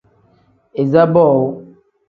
[0.81, 1.47] Iza boowu.